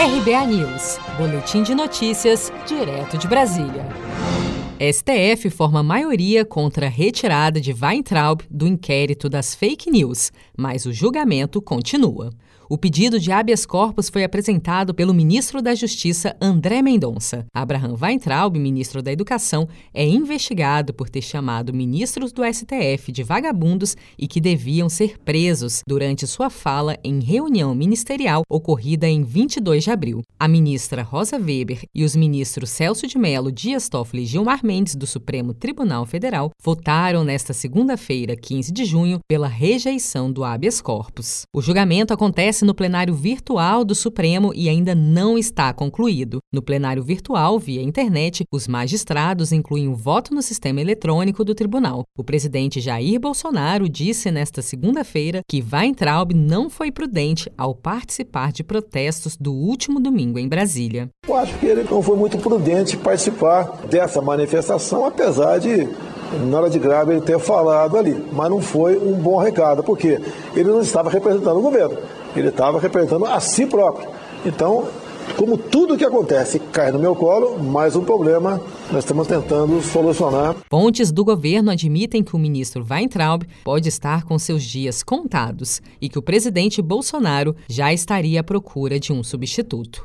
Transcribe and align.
RBA 0.00 0.46
News, 0.46 0.98
Boletim 1.18 1.62
de 1.62 1.74
Notícias, 1.74 2.50
direto 2.66 3.18
de 3.18 3.28
Brasília. 3.28 3.86
STF 4.80 5.50
forma 5.50 5.82
maioria 5.82 6.42
contra 6.42 6.86
a 6.86 6.88
retirada 6.88 7.60
de 7.60 7.74
Weintraub 7.78 8.40
do 8.50 8.66
inquérito 8.66 9.28
das 9.28 9.54
fake 9.54 9.90
news, 9.90 10.32
mas 10.56 10.86
o 10.86 10.92
julgamento 10.94 11.60
continua. 11.60 12.30
O 12.72 12.78
pedido 12.78 13.18
de 13.18 13.32
habeas 13.32 13.66
corpus 13.66 14.08
foi 14.08 14.22
apresentado 14.22 14.94
pelo 14.94 15.12
ministro 15.12 15.60
da 15.60 15.74
Justiça 15.74 16.36
André 16.40 16.80
Mendonça. 16.80 17.44
Abraham 17.52 17.96
Weintraub, 18.00 18.56
ministro 18.56 19.02
da 19.02 19.10
Educação, 19.10 19.68
é 19.92 20.06
investigado 20.06 20.94
por 20.94 21.10
ter 21.10 21.20
chamado 21.20 21.74
ministros 21.74 22.32
do 22.32 22.42
STF 22.44 23.10
de 23.10 23.24
vagabundos 23.24 23.96
e 24.16 24.28
que 24.28 24.40
deviam 24.40 24.88
ser 24.88 25.18
presos 25.18 25.82
durante 25.84 26.28
sua 26.28 26.48
fala 26.48 26.96
em 27.02 27.18
reunião 27.18 27.74
ministerial 27.74 28.42
ocorrida 28.48 29.08
em 29.08 29.24
22 29.24 29.82
de 29.82 29.90
abril. 29.90 30.22
A 30.38 30.46
ministra 30.46 31.02
Rosa 31.02 31.38
Weber 31.38 31.82
e 31.92 32.04
os 32.04 32.14
ministros 32.14 32.70
Celso 32.70 33.04
de 33.04 33.18
Mello, 33.18 33.50
Dias 33.50 33.88
Toffoli 33.88 34.22
e 34.22 34.26
Gilmar 34.26 34.64
Mendes 34.64 34.94
do 34.94 35.08
Supremo 35.08 35.52
Tribunal 35.52 36.06
Federal 36.06 36.52
votaram 36.62 37.24
nesta 37.24 37.52
segunda-feira, 37.52 38.36
15 38.36 38.70
de 38.72 38.84
junho, 38.84 39.18
pela 39.26 39.48
rejeição 39.48 40.30
do 40.30 40.44
habeas 40.44 40.80
corpus. 40.80 41.42
O 41.52 41.60
julgamento 41.60 42.14
acontece 42.14 42.59
acontece 42.60 42.64
no 42.64 42.74
plenário 42.74 43.14
virtual 43.14 43.84
do 43.84 43.94
Supremo 43.94 44.52
e 44.54 44.68
ainda 44.68 44.94
não 44.94 45.38
está 45.38 45.72
concluído. 45.72 46.38
No 46.52 46.62
plenário 46.62 47.02
virtual, 47.02 47.58
via 47.58 47.82
internet, 47.82 48.44
os 48.52 48.68
magistrados 48.68 49.52
incluem 49.52 49.88
o 49.88 49.94
voto 49.94 50.34
no 50.34 50.42
sistema 50.42 50.80
eletrônico 50.80 51.44
do 51.44 51.54
tribunal. 51.54 52.04
O 52.16 52.24
presidente 52.24 52.80
Jair 52.80 53.18
Bolsonaro 53.18 53.88
disse 53.88 54.30
nesta 54.30 54.62
segunda-feira 54.62 55.40
que 55.48 55.62
Weintraub 55.72 56.32
não 56.34 56.68
foi 56.68 56.90
prudente 56.90 57.50
ao 57.56 57.74
participar 57.74 58.52
de 58.52 58.62
protestos 58.62 59.36
do 59.36 59.52
último 59.52 60.00
domingo 60.00 60.38
em 60.38 60.48
Brasília. 60.48 61.08
Eu 61.26 61.36
acho 61.36 61.58
que 61.58 61.66
ele 61.66 61.84
não 61.84 62.02
foi 62.02 62.16
muito 62.16 62.38
prudente 62.38 62.96
participar 62.96 63.86
dessa 63.88 64.20
manifestação, 64.20 65.04
apesar 65.04 65.58
de 65.58 65.88
na 66.38 66.58
hora 66.58 66.70
de 66.70 66.78
grave 66.78 67.12
ele 67.12 67.20
ter 67.20 67.38
falado 67.38 67.96
ali, 67.96 68.24
mas 68.32 68.50
não 68.50 68.60
foi 68.60 68.96
um 68.96 69.14
bom 69.14 69.38
recado, 69.38 69.82
porque 69.82 70.20
ele 70.54 70.68
não 70.68 70.80
estava 70.80 71.10
representando 71.10 71.58
o 71.58 71.62
governo. 71.62 71.96
Ele 72.36 72.48
estava 72.48 72.78
representando 72.78 73.26
a 73.26 73.40
si 73.40 73.66
próprio. 73.66 74.08
Então, 74.44 74.86
como 75.36 75.56
tudo 75.56 75.96
que 75.96 76.04
acontece 76.04 76.58
cai 76.58 76.92
no 76.92 76.98
meu 76.98 77.14
colo, 77.14 77.58
mais 77.62 77.96
um 77.96 78.04
problema 78.04 78.60
nós 78.90 79.04
estamos 79.04 79.26
tentando 79.26 79.80
solucionar. 79.80 80.56
Pontes 80.68 81.12
do 81.12 81.24
governo 81.24 81.70
admitem 81.70 82.22
que 82.22 82.34
o 82.34 82.38
ministro 82.38 82.84
Weintraub 82.88 83.44
pode 83.64 83.88
estar 83.88 84.24
com 84.24 84.38
seus 84.38 84.62
dias 84.62 85.02
contados 85.02 85.80
e 86.00 86.08
que 86.08 86.18
o 86.18 86.22
presidente 86.22 86.82
Bolsonaro 86.82 87.54
já 87.68 87.92
estaria 87.92 88.40
à 88.40 88.44
procura 88.44 88.98
de 88.98 89.12
um 89.12 89.22
substituto. 89.22 90.04